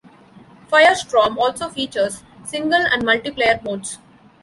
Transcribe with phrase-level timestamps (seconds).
[0.67, 3.99] "Firestorm" also features single- and multiplayer modes.